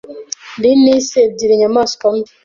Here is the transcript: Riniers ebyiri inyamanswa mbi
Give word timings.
Riniers 0.63 1.09
ebyiri 1.23 1.53
inyamanswa 1.55 2.05
mbi 2.15 2.29